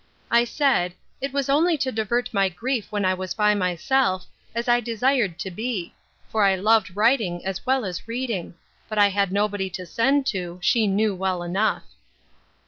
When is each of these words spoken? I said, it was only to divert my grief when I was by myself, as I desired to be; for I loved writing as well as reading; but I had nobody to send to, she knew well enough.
I 0.31 0.45
said, 0.45 0.95
it 1.21 1.31
was 1.31 1.47
only 1.47 1.77
to 1.77 1.91
divert 1.91 2.33
my 2.33 2.49
grief 2.49 2.91
when 2.91 3.05
I 3.05 3.13
was 3.13 3.35
by 3.35 3.53
myself, 3.53 4.25
as 4.55 4.67
I 4.67 4.79
desired 4.79 5.37
to 5.37 5.51
be; 5.51 5.93
for 6.31 6.43
I 6.43 6.55
loved 6.55 6.95
writing 6.95 7.45
as 7.45 7.67
well 7.67 7.85
as 7.85 8.07
reading; 8.07 8.55
but 8.89 8.97
I 8.97 9.09
had 9.09 9.31
nobody 9.31 9.69
to 9.69 9.85
send 9.85 10.25
to, 10.33 10.57
she 10.63 10.87
knew 10.87 11.13
well 11.13 11.43
enough. 11.43 11.83